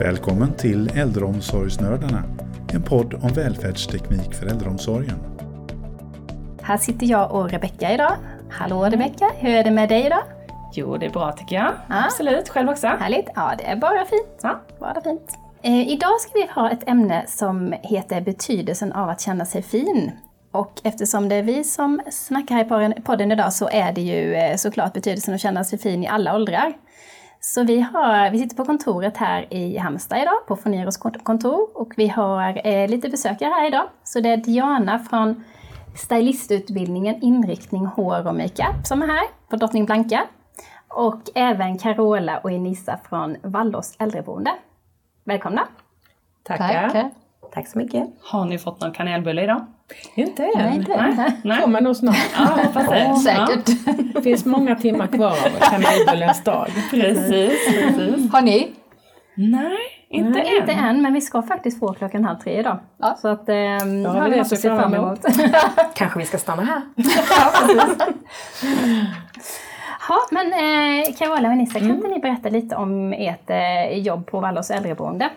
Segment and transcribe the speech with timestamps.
[0.00, 2.22] Välkommen till Äldreomsorgsnördarna,
[2.72, 5.18] en podd om välfärdsteknik för äldreomsorgen.
[6.62, 8.12] Här sitter jag och Rebecka idag.
[8.50, 10.22] Hallå Rebecka, hur är det med dig idag?
[10.72, 11.72] Jo, det är bra tycker jag.
[11.88, 12.04] Ja.
[12.04, 12.86] Absolut, själv också.
[12.86, 14.40] Härligt, ja det är bara fint.
[14.42, 14.60] Ja.
[14.78, 15.38] Bara fint.
[15.62, 20.10] Eh, idag ska vi ha ett ämne som heter betydelsen av att känna sig fin.
[20.52, 24.34] Och eftersom det är vi som snackar här i podden- idag så är det ju
[24.34, 26.72] eh, såklart betydelsen att känna sig fin i alla åldrar.
[27.40, 31.68] Så vi, har, vi sitter på kontoret här i Halmstad idag, på Foneros kontor.
[31.74, 33.88] Och vi har eh, lite besökare här idag.
[34.04, 35.44] Så det är Diana från
[35.96, 40.26] stylistutbildningen inriktning hår och makeup som är här på Drottning Blanka.
[40.88, 44.50] Och även Carola och Enisa från Vallås äldreboende.
[45.24, 45.68] Välkomna!
[46.42, 47.10] Tackar.
[47.52, 48.08] Tack så mycket.
[48.22, 49.66] Har ni fått någon kanelbulle idag?
[50.14, 50.50] Inte än.
[50.54, 51.16] Nej, inte än.
[51.16, 51.32] Nej.
[51.44, 51.60] Nej.
[51.62, 52.16] Kommer nog snart.
[52.34, 53.16] Ja, hoppas det.
[53.16, 53.70] Säkert.
[54.14, 56.66] Det finns många timmar kvar av kanelbullens dag.
[56.76, 58.32] Ja, precis, precis.
[58.32, 58.70] Har ni?
[59.34, 59.76] Nej,
[60.08, 60.60] inte Nej, än.
[60.62, 62.78] inte än, men vi ska faktiskt få klockan halv tre idag.
[63.18, 65.20] Så att, eh, har har vi det något att se fram emot.
[65.94, 66.82] Kanske vi ska stanna här.
[70.08, 74.26] Ja, men eh, Carola och Enisa, kan inte ni berätta lite om ert eh, jobb
[74.26, 75.30] på Vallås äldreboende?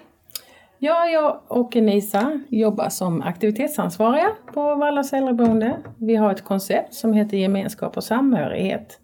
[0.85, 5.77] Ja, jag och Nisa jobbar som aktivitetsansvariga på Vallas äldreboende.
[5.97, 8.99] Vi har ett koncept som heter gemenskap och samhörighet.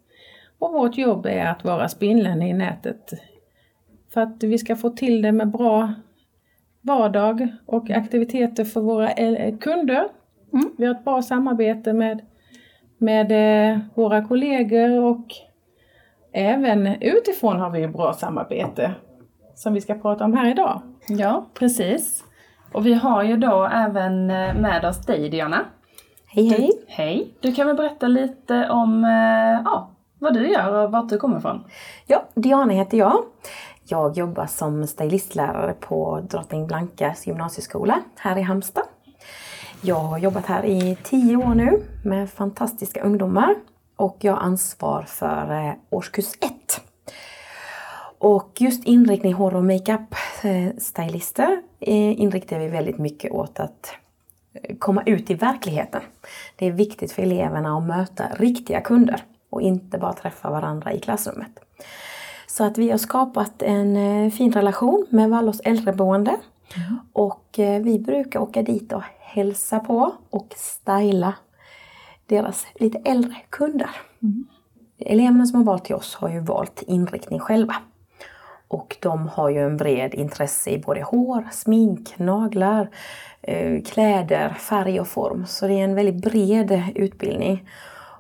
[0.60, 3.14] Och vårt jobb är att vara spindeln i nätet
[4.14, 5.94] för att vi ska få till det med bra
[6.82, 9.12] vardag och aktiviteter för våra
[9.52, 10.08] kunder.
[10.54, 10.70] Mm.
[10.78, 12.22] Vi har ett bra samarbete med,
[12.98, 13.32] med
[13.72, 15.26] eh, våra kollegor och
[16.32, 18.96] även utifrån har vi ett bra samarbete
[19.60, 20.82] som vi ska prata om här idag.
[21.08, 22.24] Ja, precis.
[22.72, 25.66] Och vi har ju då även eh, med oss dig Diana.
[26.26, 26.72] Hej hej.
[26.88, 27.34] Hej.
[27.40, 31.38] Du kan väl berätta lite om eh, ja, vad du gör och vart du kommer
[31.38, 31.64] ifrån?
[32.08, 33.24] Ja, Diana heter jag.
[33.84, 38.84] Jag jobbar som stylistlärare på Drottning Blankas gymnasieskola här i Halmstad.
[39.82, 43.56] Jag har jobbat här i tio år nu med fantastiska ungdomar
[43.96, 46.89] och jag ansvar för eh, årskurs ett.
[48.20, 53.92] Och just inriktning hår och makeup eh, stylister eh, inriktar vi väldigt mycket åt att
[54.54, 56.02] eh, komma ut i verkligheten.
[56.56, 61.00] Det är viktigt för eleverna att möta riktiga kunder och inte bara träffa varandra i
[61.00, 61.60] klassrummet.
[62.48, 66.38] Så att vi har skapat en fin relation med Vallås äldreboende.
[67.14, 71.34] Och eh, vi brukar åka dit och hälsa på och styla
[72.26, 73.90] deras lite äldre kunder.
[74.98, 77.76] Eleverna som har valt till oss har ju valt inriktning själva.
[78.70, 82.90] Och de har ju en bred intresse i både hår, smink, naglar,
[83.42, 85.46] eh, kläder, färg och form.
[85.46, 87.70] Så det är en väldigt bred utbildning.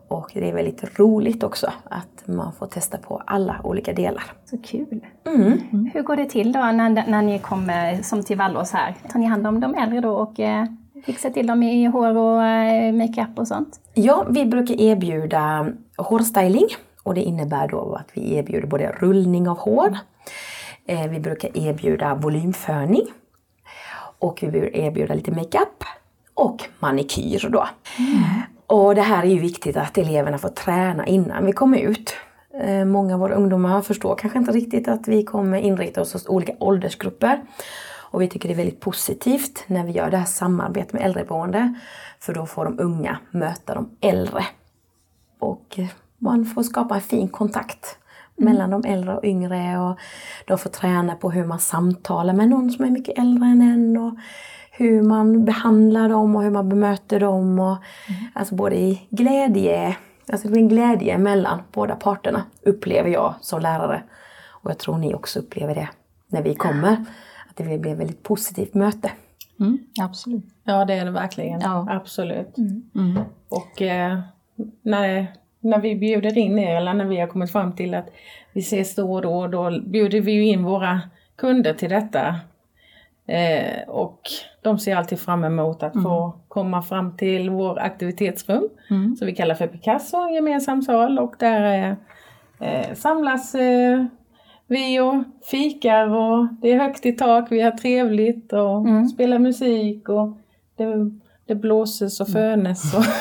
[0.07, 4.23] Och det är väldigt roligt också att man får testa på alla olika delar.
[4.45, 5.05] Så kul!
[5.27, 5.89] Mm.
[5.93, 8.95] Hur går det till då när, när ni kommer som till Vallås här?
[9.09, 10.65] Tar ni hand om de äldre då och eh,
[11.05, 13.79] fixar till dem i hår och eh, makeup och sånt?
[13.93, 15.67] Ja, vi brukar erbjuda
[15.97, 16.67] hårstyling
[17.03, 19.97] och det innebär då att vi erbjuder både rullning av hår,
[21.11, 23.07] vi brukar erbjuda volymföning
[24.19, 25.83] och vi brukar erbjuda lite makeup
[26.33, 27.67] och manikyr då.
[28.67, 32.13] Och det här är ju viktigt att eleverna får träna innan vi kommer ut.
[32.61, 36.27] Eh, Många av våra ungdomar förstår kanske inte riktigt att vi kommer inrikta oss hos
[36.27, 37.41] olika åldersgrupper.
[38.11, 41.73] Och vi tycker det är väldigt positivt när vi gör det här samarbetet med äldreboende.
[42.19, 44.45] För då får de unga möta de äldre.
[45.39, 47.97] Och eh, man får skapa en fin kontakt
[48.39, 49.79] mellan de äldre och yngre.
[49.79, 49.99] Och
[50.45, 53.97] de får träna på hur man samtalar med någon som är mycket äldre än en.
[53.97, 54.15] Och
[54.71, 57.59] hur man behandlar dem och hur man bemöter dem.
[57.59, 57.77] Och,
[58.33, 59.95] Alltså både i glädje,
[60.31, 64.03] alltså det blir en glädje mellan båda parterna upplever jag som lärare.
[64.47, 65.89] Och jag tror ni också upplever det
[66.27, 66.91] när vi kommer.
[67.49, 69.11] Att det blir ett väldigt positivt möte.
[70.01, 70.45] absolut.
[70.63, 71.61] Ja, det är det verkligen.
[71.61, 71.87] Ja.
[71.89, 72.55] Absolut.
[73.49, 74.19] Och eh,
[74.81, 75.27] när,
[75.59, 78.09] när vi bjuder in er, eller när vi har kommit fram till att
[78.53, 81.01] vi ses då och då, då bjuder vi ju in våra
[81.35, 82.35] kunder till detta.
[83.27, 84.21] Eh, och
[84.61, 88.69] de ser alltid fram emot att få komma fram till vår aktivitetsrum,
[89.17, 91.19] som vi kallar för Picasso, en gemensam sal.
[91.19, 91.95] Och där
[92.59, 94.05] eh, eh, samlas eh,
[94.67, 100.09] vi och fikar och det är högt i tak, vi har trevligt och spelar musik
[100.09, 100.37] och
[100.75, 100.85] det,
[101.49, 102.93] det blåses och fönes.
[102.93, 103.03] Och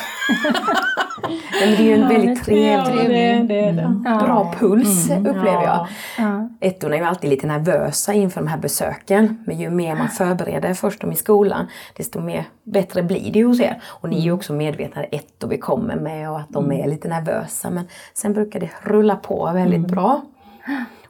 [1.61, 2.43] Men det är ju en väldigt ja,
[2.85, 4.25] trevlig, det, det är det.
[4.25, 5.87] bra puls upplever jag.
[6.17, 6.49] Ja.
[6.59, 9.43] Ettorna är ju alltid lite nervösa inför de här besöken.
[9.47, 11.67] Men ju mer man förbereder först dem i skolan,
[11.97, 13.81] desto mer, bättre blir det hos er.
[13.85, 16.87] Och ni är ju också medvetna att ettor vi kommer med och att de är
[16.87, 17.69] lite nervösa.
[17.69, 20.21] Men sen brukar det rulla på väldigt bra.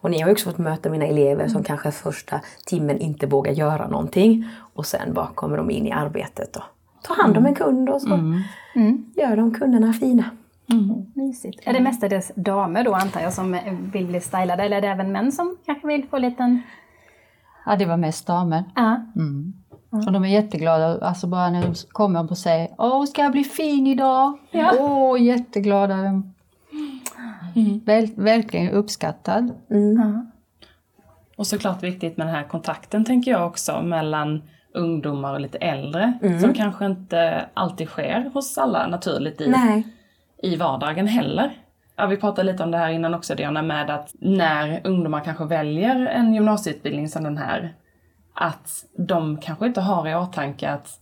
[0.01, 3.51] Och ni har ju också fått möta mina elever som kanske första timmen inte vågar
[3.51, 6.63] göra någonting och sen bara kommer de in i arbetet och
[7.03, 8.09] tar hand om en kund och så
[9.15, 10.25] gör de kunderna fina.
[11.13, 11.67] Mysigt.
[11.67, 13.59] Är det mestadels damer då antar jag som
[13.93, 16.61] vill bli stylade eller är det även män som kanske vill få en liten...
[17.65, 18.63] Ja, det var mest damer.
[18.75, 19.01] Ja.
[19.91, 23.43] Och de är jätteglada, alltså bara när de kommer och säger Åh, ska jag bli
[23.43, 24.39] fin idag?
[24.51, 24.73] Ja.
[24.79, 26.23] Åh, jätteglada.
[27.85, 29.51] Väl, verkligen uppskattad.
[31.35, 34.41] Och såklart viktigt med den här kontakten tänker jag också mellan
[34.73, 36.13] ungdomar och lite äldre.
[36.41, 39.87] Som kanske inte alltid sker hos alla naturligt i, Nej.
[40.37, 41.51] i vardagen heller.
[41.95, 45.45] Ja, vi pratade lite om det här innan också Diana, med att när ungdomar kanske
[45.45, 47.73] väljer en gymnasieutbildning som den här,
[48.33, 50.99] att de kanske inte har i åtanke att,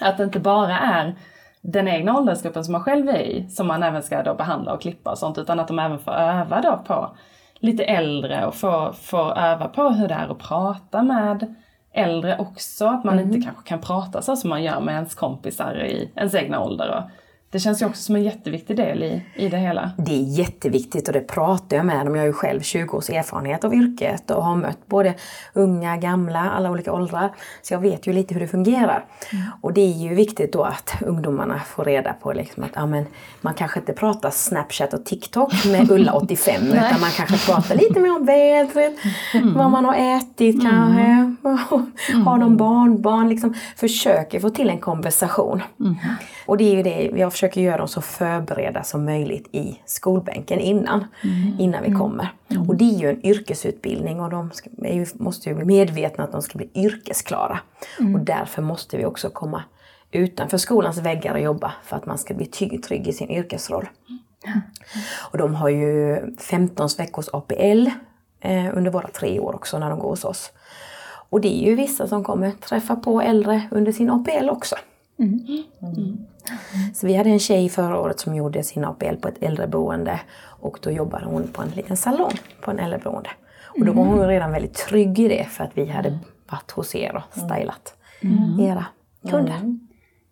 [0.00, 1.14] att det inte bara är
[1.60, 4.80] den egna åldersgruppen som man själv är i, som man även ska då behandla och
[4.80, 7.16] klippa och sånt, utan att de även får öva då på
[7.58, 11.54] lite äldre och få, få öva på hur det är att prata med
[11.92, 12.86] äldre också.
[12.86, 16.34] Att man inte kanske kan prata så som man gör med ens kompisar i ens
[16.34, 17.10] egna ålder.
[17.52, 19.90] Det känns ju också som en jätteviktig del i, i det hela.
[19.98, 22.14] Det är jätteviktigt och det pratar jag med dem.
[22.14, 25.14] Jag har ju själv 20 års erfarenhet av yrket och har mött både
[25.52, 27.32] unga, gamla, alla olika åldrar.
[27.62, 29.04] Så jag vet ju lite hur det fungerar.
[29.60, 33.06] Och det är ju viktigt då att ungdomarna får reda på liksom att ja, men,
[33.40, 38.00] man kanske inte pratar Snapchat och TikTok med Ulla 85 utan man kanske pratar lite
[38.00, 38.94] mer om vädret,
[39.54, 41.36] vad man har ätit kanske,
[42.24, 45.62] har de barnbarn, liksom försöker få till en konversation.
[46.46, 50.58] Och det är ju det, jag försöker göra dem så förberedda som möjligt i skolbänken
[50.58, 51.04] innan,
[51.58, 52.32] innan vi kommer.
[52.68, 56.24] Och det är ju en yrkesutbildning och de ska, är ju, måste ju bli medvetna
[56.24, 57.60] att de ska bli yrkesklara.
[58.14, 59.62] Och därför måste vi också komma
[60.10, 63.88] utanför skolans väggar och jobba för att man ska bli trygg, trygg i sin yrkesroll.
[65.30, 67.88] Och de har ju 15 veckors APL
[68.40, 70.52] eh, under våra tre år också när de går hos oss.
[71.30, 74.76] Och det är ju vissa som kommer träffa på äldre under sin APL också.
[76.94, 80.78] Så vi hade en tjej förra året som gjorde sin APL på ett äldreboende och
[80.82, 83.30] då jobbade hon på en liten salong på en äldreboende.
[83.78, 86.18] Och då var hon redan väldigt trygg i det för att vi hade
[86.50, 87.94] varit hos er och stylat
[88.60, 88.86] era
[89.30, 89.78] kunder.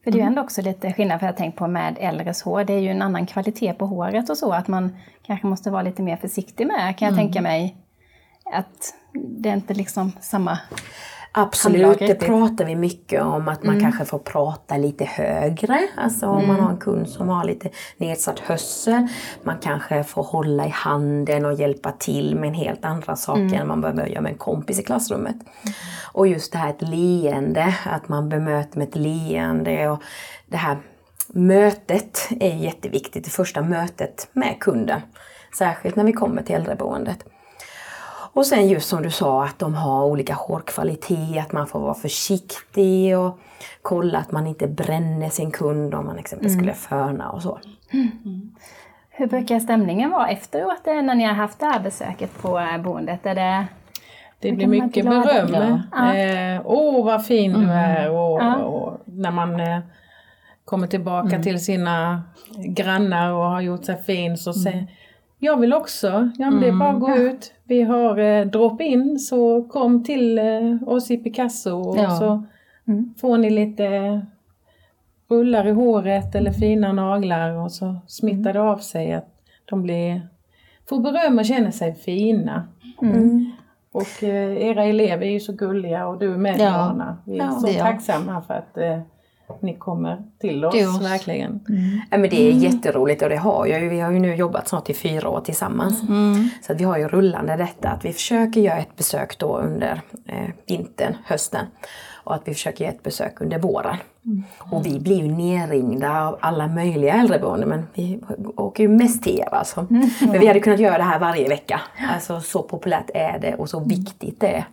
[0.04, 2.42] För det är ju ändå också lite skillnad, för jag har tänkt på med äldres
[2.42, 5.70] hår, det är ju en annan kvalitet på håret och så, att man kanske måste
[5.70, 7.76] vara lite mer försiktig med, kan jag tänka mig.
[8.52, 10.58] Att det är inte liksom samma...
[11.38, 12.28] Absolut, det riktigt.
[12.28, 15.88] pratar vi mycket om att man kanske får prata lite högre.
[15.96, 19.06] Alltså om man har en kund som har lite nedsatt hörsel.
[19.42, 23.68] Man kanske får hålla i handen och hjälpa till med en helt andra saker än
[23.68, 25.36] man behöver göra med en kompis i klassrummet.
[26.12, 30.02] Och just det här ett leende, att man bemöter med ett leende och
[30.46, 30.78] det här
[31.28, 35.00] mötet är jätteviktigt, det första mötet med kunden.
[35.58, 37.24] Särskilt när vi kommer till äldreboendet.
[38.38, 41.94] Och sen just som du sa att de har olika hårkvalitet, att man får vara
[41.94, 43.38] försiktig och
[43.82, 47.58] kolla att man inte bränner sin kund om man exempelvis skulle föna och så.
[49.10, 52.78] Hur brukar stämningen vara efteråt eh, när ni har haft det här besöket på eh,
[52.82, 53.26] boendet?
[53.26, 53.66] Är det...
[54.40, 55.80] Det blir mycket beröm.
[55.92, 56.14] Ja.
[56.14, 58.10] Eh, Åh vad fin du är!
[58.10, 58.56] Och, Ja.
[58.56, 59.78] och när man eh,
[60.64, 62.22] kommer tillbaka till sina
[62.56, 64.86] grannar och har gjort sig fin så säger
[65.38, 67.52] jag vill också, ja men det är bara att gå ut.
[67.64, 72.10] Vi har eh, drop-in så kom till eh, oss i Picasso och Ja.
[72.10, 72.44] så
[73.20, 74.20] får ni lite
[75.28, 79.28] rullar i håret eller fina naglar och så smittar det av sig att
[79.64, 80.28] de blir,
[80.88, 82.68] får beröm och känner sig fina.
[83.92, 87.16] Och eh, era elever är ju så gulliga och du med Ja.
[87.24, 89.00] Vi är Ja, så är tacksamma för att eh,
[89.60, 91.02] ni kommer till oss, Till oss.
[91.02, 91.60] verkligen.
[92.10, 93.88] Ja, men det är jätteroligt och det har jag ju.
[93.88, 96.00] Vi har ju nu jobbat snart i fyra år tillsammans.
[96.66, 100.00] Så att vi har ju rullande detta att vi försöker göra ett besök då under
[100.26, 101.66] eh, vintern, hösten.
[102.28, 103.96] Och att vi försöker göra ett besök under våren.
[104.58, 108.20] Och vi blir ju nerringda av alla möjliga äldreboenden men vi
[108.56, 109.86] åker ju mest till er alltså.
[110.20, 111.80] Men vi hade kunnat göra det här varje vecka.
[112.14, 114.64] Alltså så populärt är det och så viktigt det är.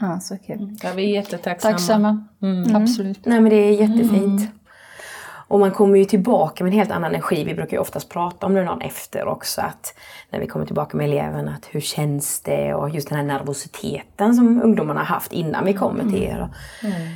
[0.00, 0.76] Ja, så kul.
[0.82, 1.72] Ja, vi är jättetacksamma.
[1.72, 2.24] Tacksamma.
[2.74, 3.26] Absolut.
[3.26, 4.50] Nej men det är jättefint.
[5.54, 7.44] Och man kommer ju tillbaka med en helt annan energi.
[7.44, 9.60] Vi brukar ju oftast prata om det dagen efter också.
[9.60, 9.94] Att
[10.30, 12.74] när vi kommer tillbaka med eleverna, att hur känns det?
[12.74, 16.40] Och just den här nervositeten som ungdomarna har haft innan vi kommer till er.
[16.40, 16.48] Och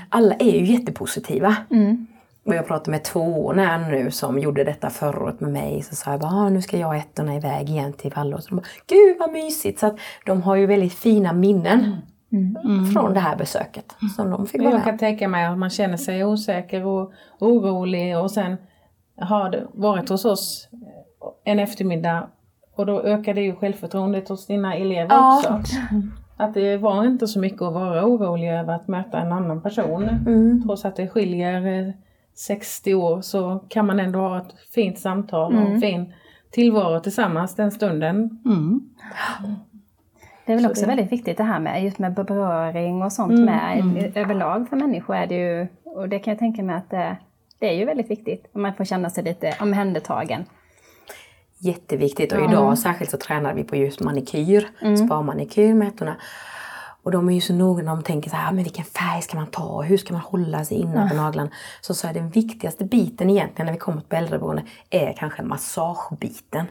[0.09, 1.57] Alla är ju jättepositiva.
[2.47, 5.83] Och jag pratade med tvåorna nu som gjorde detta förra året med mig.
[5.83, 8.45] Så sa jag bara, ah, nu ska jag och ettorna iväg igen till Vallås.
[8.45, 9.79] Och de bara, Gud vad mysigt!
[9.79, 11.97] Så att de har ju väldigt fina minnen
[12.93, 13.95] från det här besöket.
[14.17, 18.19] Som de fick vara jag kan tänka mig att man känner sig osäker och orolig
[18.19, 18.57] och sen
[19.17, 20.69] har det varit hos oss
[21.45, 22.29] en eftermiddag
[22.77, 25.43] Och då ökar det ju självförtroendet hos dina elever Ja.
[25.61, 25.83] också.
[26.37, 30.03] Att det var inte så mycket att vara orolig över att möta en annan person.
[30.27, 30.63] Mm.
[30.67, 31.95] Trots att det skiljer eh,
[32.35, 36.13] 60 år så kan man ändå ha ett fint samtal och en fin
[36.51, 38.41] tillvaro tillsammans den stunden.
[38.45, 38.81] Mm.
[40.49, 43.13] Det är väl Så också det- väldigt viktigt det här med just med beröring och
[43.13, 43.79] sånt Mm, med.
[43.79, 44.13] mm.
[44.15, 47.17] Överlag för människor är det ju, och det kan jag tänka mig att det,
[47.59, 48.47] det är ju väldigt viktigt.
[48.53, 50.45] Om man får känna sig lite omhändertagen.
[51.59, 54.69] Jätteviktigt och idag särskilt så tränar vi på just manikyr,
[55.07, 56.17] spa-manikyr med ettorna.
[57.03, 59.47] Och de är ju så noggranna, de tänker så här, men vilken färg ska man
[59.47, 59.83] ta?
[59.83, 61.51] Hur ska man hålla sig innan på naglarna?
[61.81, 66.67] Så, så är den viktigaste biten egentligen när vi kommer på äldreboende är kanske massagebiten.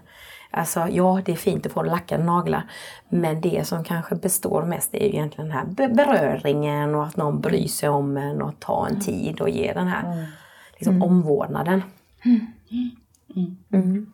[0.51, 2.63] Alltså ja, det är fint att få lackade naglar.
[3.10, 7.18] Men det som kanske består mest är ju egentligen den här be- beröringen och att
[7.18, 10.27] någon bryr sig om en och tar en tid och ger den här
[10.77, 11.84] liksom, omvårdnaden.
[13.74, 14.06] Mm.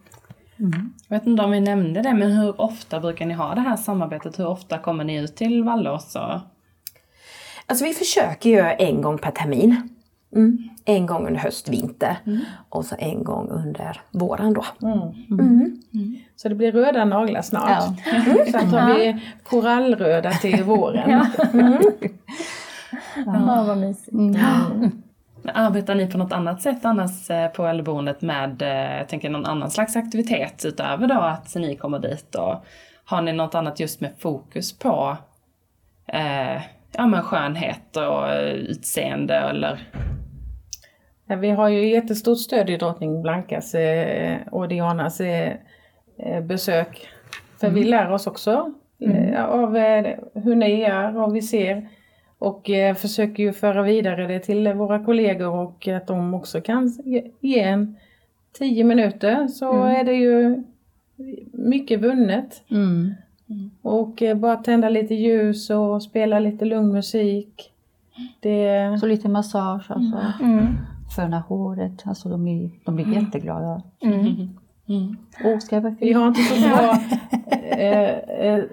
[1.08, 3.78] Jag vet inte om vi nämnde det, men hur ofta brukar ni ha det här
[3.78, 4.40] samarbetet?
[4.40, 6.16] Hur ofta kommer ni ut till Vallås?
[6.16, 6.40] Och...
[7.66, 9.90] Alltså vi försöker göra en gång per termin.
[10.36, 10.70] Mm.
[10.86, 12.18] En gång under höst, vinter
[12.70, 14.66] och så en gång under våren då.
[14.82, 15.82] Mm.
[16.36, 17.70] Så det blir röda naglar snart.
[17.70, 17.96] Ja.
[18.52, 21.26] Så att har vi korallröda till våren.
[23.26, 24.12] Ja, vad mysigt.
[24.12, 29.30] Men Arbetar ni på något annat sätt annars eh, på äldreboendet med, eh, jag tänker
[29.30, 32.66] någon annan slags aktivitet utöver då att ni kommer dit och
[33.06, 35.18] har ni något annat just med fokus på
[36.08, 36.62] eh,
[36.92, 39.80] ja, men skönhet och eh, utseende eller?
[41.36, 45.54] Vi har ju jättestort stöd i drottning Blankas eh, och Dianas eh,
[46.18, 47.08] eh, besök.
[47.60, 49.76] För vi lär oss också eh, av
[50.34, 51.88] hur ni är och vi ser.
[52.38, 56.88] Och försöker ju föra vidare det till våra kollegor och att de också kan
[57.40, 57.96] ge- en
[58.60, 60.64] tio minuter så är det ju
[61.52, 62.64] mycket vunnet.
[62.72, 63.14] Mm.
[63.82, 67.72] Och bara tända lite ljus och spela lite lugn musik.
[68.40, 70.18] Det, Så lite massage alltså.
[71.18, 71.30] Mm.
[71.30, 72.04] Föna håret.
[72.06, 73.82] Alltså de blir, de blir jätteglada.
[74.02, 75.18] Mm.
[75.44, 76.98] Åh, ska jag vara Vi har inte så bra
[77.78, 78.18] eh,
[78.48, 78.64] eh,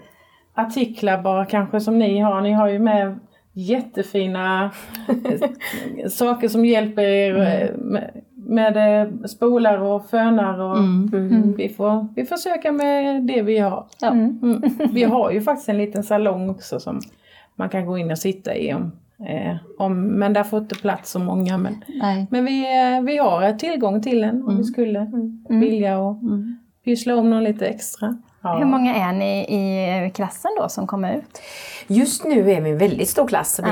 [0.54, 2.40] artiklar bara kanske som ni har.
[2.40, 3.18] Ni har ju med
[3.52, 4.70] jättefina
[5.08, 10.58] eh, saker som hjälper er eh, med, med eh, spolar och fönar.
[10.60, 10.76] Och,
[11.12, 11.54] Mm.
[11.56, 13.86] Vi, får, vi får söka med det vi har.
[14.00, 14.08] Ja.
[14.08, 14.62] Mm.
[14.92, 17.00] Vi har ju faktiskt en liten salong också som
[17.56, 18.74] man kan gå in och sitta i.
[18.74, 18.92] Om,
[19.28, 21.58] eh, om, men där får inte plats så många.
[21.58, 22.26] Men, Nej.
[22.30, 25.10] men vi, eh, vi har tillgång till den om vi skulle
[25.48, 26.58] vilja och Mm.
[26.84, 28.16] pyssla om någon lite extra.
[28.42, 28.58] Ja.
[28.58, 31.42] Hur många är ni i klassen då som kommer ut?
[31.86, 33.70] Just nu är vi en väldigt stor klass, så vi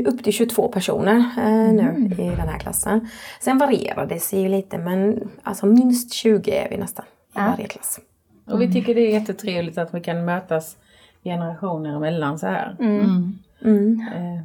[0.00, 3.08] är upp till 22 personer eh, nu i den här klassen.
[3.40, 7.04] Sen varierar det sig ju lite men alltså minst 20 är vi nästan
[7.34, 8.00] i varje klass.
[8.46, 10.76] Och vi tycker det är jättetrevligt att vi kan mötas
[11.24, 12.76] generationer emellan så här.
[12.80, 13.38] Mm.
[13.64, 14.00] Mm.
[14.14, 14.44] Eh,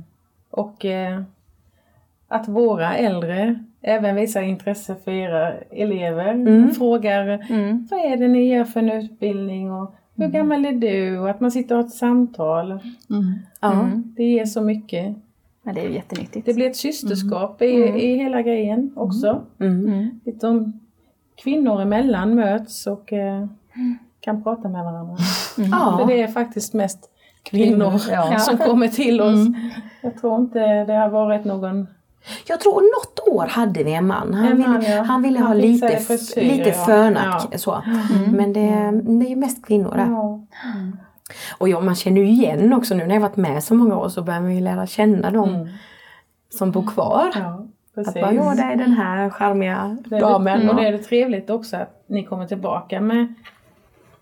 [0.55, 1.21] och eh,
[2.27, 6.71] att våra äldre även visar intresse för era elever.
[6.71, 7.87] Frågar Mm.
[7.91, 11.19] vad är det ni gör för en utbildning och hur gammal är du?
[11.19, 12.71] Och att man sitter och har ett samtal.
[12.71, 12.79] Mm.
[13.61, 13.89] Ja.
[14.05, 15.15] Det ger så mycket.
[15.63, 16.45] Ja, det är jättenyttigt.
[16.45, 19.41] Det blir ett systerskap i, i hela grejen också.
[19.59, 20.19] Mm.
[20.25, 20.79] Lite om
[21.35, 23.45] kvinnor emellan möts och eh,
[24.19, 25.15] kan prata med varandra.
[25.55, 26.03] För Ja.
[26.07, 27.09] det är faktiskt mest
[27.45, 28.39] kvinnor ja.
[28.39, 29.39] som kommer till oss.
[30.01, 31.87] Jag tror inte det har varit någon...
[32.47, 34.33] Jag tror något år hade vi en man.
[34.33, 35.01] Han En man, ville, ja.
[35.03, 36.85] han ville ha Han lite, fixade frisyr, lite ja.
[36.85, 37.47] fönack.
[37.51, 37.57] Ja.
[37.57, 37.81] Så.
[38.33, 38.61] Men det,
[39.19, 40.05] det är ju mest kvinnor där.
[40.09, 40.39] Ja.
[41.57, 44.09] Och ja, man känner ju igen också nu när jag varit med så många år
[44.09, 45.67] så börjar man ju lära känna dem Mm.
[46.49, 47.31] som bor kvar.
[47.35, 48.15] Ja, precis.
[48.15, 50.59] Att bara, ja det är den här charmiga Det är damen.
[50.59, 53.33] det, och och- det är det trevligt också att ni kommer tillbaka med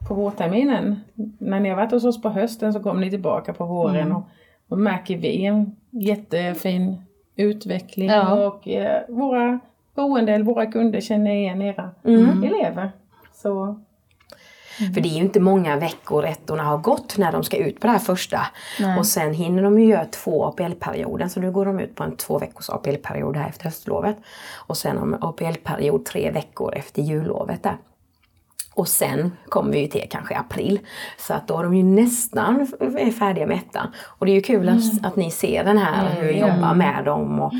[0.07, 0.99] på vårterminen.
[1.37, 4.23] När ni har varit hos oss på hösten så kommer ni tillbaka på våren och
[4.67, 7.01] då märker vi en jättefin
[7.35, 8.47] utveckling Ja.
[8.47, 9.59] och eh, våra
[9.95, 12.43] boende eller våra kunder känner igen era Mm.
[12.43, 12.91] elever.
[13.33, 13.79] Så
[14.95, 17.87] För det är ju inte många veckor ettorna har gått när de ska ut på
[17.87, 18.39] det här första.
[18.97, 21.29] Och sen hinner de ju göra två APL-perioden.
[21.29, 24.17] Så nu går de ut på en två veckors APL-period här efter höstlovet.
[24.67, 27.77] Och sen om APL-period tre veckor efter jullovet där.
[28.73, 30.79] Och sen kommer vi ju till kanske april.
[31.17, 33.87] Så att då är de ju nästan är färdiga med ettan.
[34.05, 37.05] Och det är ju kul att, att ni ser den här, hur vi jobbar med
[37.05, 37.39] dem.
[37.39, 37.53] Och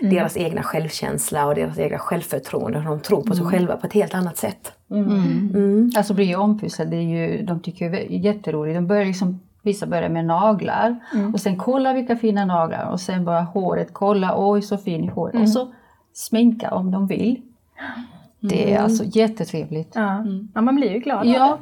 [0.00, 2.78] deras egna självkänsla och deras egna självförtroende.
[2.78, 4.72] Hur de tror på sig själva på ett helt annat sätt.
[4.90, 5.90] Mm.
[5.96, 6.96] Alltså blir ju ompysslade,
[7.42, 8.76] de tycker det är jätteroligt.
[8.76, 10.96] De börjar liksom, vissa börjar med naglar
[11.32, 15.08] och sen kolla vilka fina naglar och sen bara håret, kolla oj så fin i
[15.08, 15.72] håret och så
[16.12, 17.42] sminka om de vill.
[18.40, 19.92] Det är alltså jättetrevligt.
[19.94, 20.24] Ja.
[20.54, 21.58] ja, man blir ju glad Ja,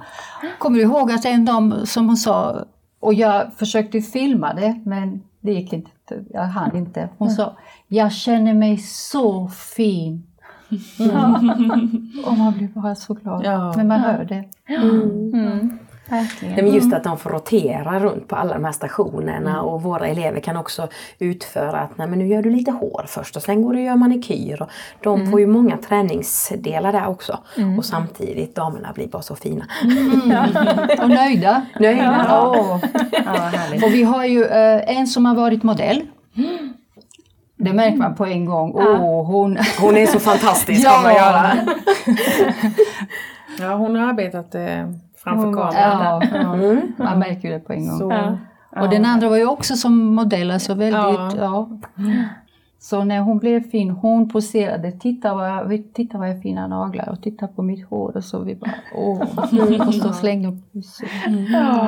[0.58, 2.64] kommer du ihåg att en dag som hon sa,
[3.00, 7.08] och jag försökte filma det men det gick inte, jag hann inte.
[7.18, 7.56] Hon sa,
[7.88, 10.26] jag känner mig så fin.
[12.26, 13.74] och man blir bara så glad Ja.
[13.76, 14.44] när man hör det.
[14.66, 15.78] det.
[16.08, 16.54] Verkligen.
[16.54, 20.06] Nej, men just att de får rotera runt på alla de här stationerna och våra
[20.06, 23.62] elever kan också utföra att nej, men nu gör du lite hår först och sen
[23.62, 24.62] går du och gör manikyr.
[24.62, 24.68] Och
[25.02, 27.38] de får ju många träningsdelar där också.
[27.78, 29.64] Och samtidigt, damerna blir bara så fina.
[31.02, 31.66] Och nöjda.
[31.80, 32.26] Nöjda.
[32.28, 32.80] Ja.
[33.12, 33.84] Ja, härligt.
[33.84, 36.06] Och vi har ju eh, en som har varit modell.
[37.56, 38.72] Det märker man på en gång.
[38.74, 39.58] Åh, hon...
[39.80, 41.00] Hon är så fantastisk Ja.
[41.02, 41.52] man göra.
[43.60, 44.88] Ja, hon har arbetat eh,
[45.24, 46.22] framför kameran.
[46.32, 46.92] Ja, Mm.
[46.98, 47.98] man märker ju det på en gång.
[47.98, 48.10] Så,
[48.76, 48.82] Ja.
[48.82, 51.30] Och den andra var ju också som modell, alltså väldigt, Ja.
[51.36, 51.68] ja.
[52.78, 57.08] Så när hon blev fin, hon poserade, titta vad jag, titta vad jag fina naglar
[57.08, 59.22] och titta på mitt hår och så vi bara åh.
[59.88, 61.08] Och så slängde hon pussel.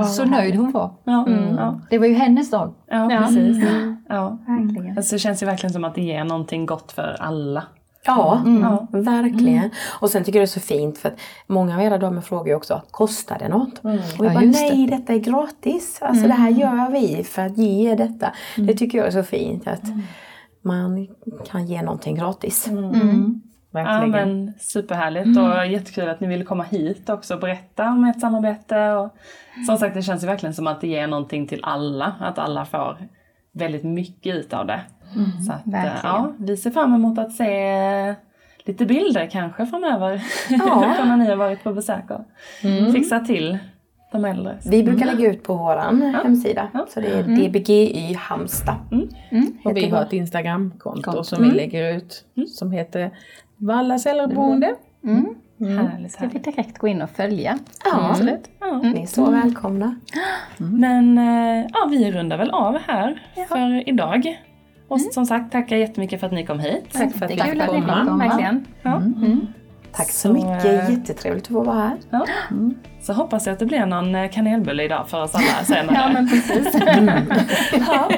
[0.04, 0.90] Så nöjd hon var.
[1.04, 1.26] Ja,
[1.56, 2.74] ja, Det var ju hennes dag.
[2.90, 3.18] ja, Ja.
[3.18, 3.64] precis.
[4.08, 4.38] Ja.
[4.46, 4.96] Verkligen.
[4.96, 7.62] Alltså, det känns ju verkligen som att det ger någonting gott för alla.
[8.06, 8.86] Ja, Ja.
[8.90, 9.70] verkligen.
[10.00, 12.46] Och sen tycker jag det är så fint för att många av era damer frågar
[12.46, 13.78] ju också, kostar det något?
[13.78, 14.74] Och Ja, jag bara, just det.
[14.74, 15.98] nej detta är gratis.
[16.02, 18.32] Alltså det här gör vi för att ge detta.
[18.56, 19.82] Det tycker jag är så fint att
[20.62, 21.08] man
[21.50, 22.68] kan ge någonting gratis.
[22.70, 24.10] Ja, verkligen.
[24.10, 28.92] men superhärligt och jättekul att ni ville komma hit också och berätta om ert samarbete.
[28.92, 29.10] Och
[29.66, 32.14] som sagt, det känns ju verkligen som att det ger någonting till alla.
[32.20, 32.98] Att alla får
[33.52, 34.80] väldigt mycket ut av det.
[35.46, 35.98] Så att, eh, verkligen.
[36.02, 38.14] ja, vi ser fram emot att se
[38.64, 40.22] lite bilder kanske framöver.
[40.50, 40.94] Ja.
[41.04, 42.24] När ni har varit på besök och
[42.92, 43.58] fixat till
[44.12, 44.58] de äldre.
[44.70, 45.76] Vi brukar lägga ut på vår
[46.22, 46.68] hemsida.
[46.72, 46.86] Ja.
[46.88, 48.76] Så det är DBGY Halmstad.
[49.64, 53.10] Och vi har ett Instagramkonto som vi lägger ut som heter
[53.56, 54.74] Vallas äldreboende.
[55.60, 57.58] Härligt, Ska vi direkt gå in och följa?
[57.84, 58.50] Ja, Absolut.
[58.60, 58.78] Ja.
[58.82, 59.96] ni är så välkomna.
[60.58, 64.40] Men eh, ja, vi rundar väl av här för idag.
[64.88, 66.84] Och som sagt, tackar jättemycket för att ni kom hit.
[66.92, 68.04] Tack för att vi fick komma.
[68.06, 68.66] kom, verkligen.
[68.82, 69.02] Ja.
[69.92, 71.96] Tack så, Så, mycket, eh, jättetrevligt att få vara här.
[72.10, 72.26] Ja.
[73.02, 75.96] Så hoppas jag att det blir någon eh, kanelbulle idag för oss alla senare.
[76.00, 76.74] Ja, men precis.
[77.88, 78.10] ja.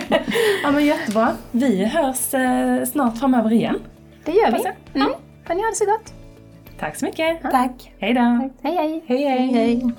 [0.62, 1.32] ja men jättebra.
[1.50, 3.78] Vi hörs eh, snart framöver igen.
[4.24, 5.00] Det gör Hoppas vi.
[5.00, 5.12] Mm.
[5.46, 6.14] Får ni ha det så gott.
[6.80, 7.42] Tack så mycket.
[7.42, 7.92] Tack!
[7.98, 8.20] Hej då.
[8.20, 9.04] Hej, hej.
[9.06, 9.52] Hej hej!
[9.52, 9.92] hej.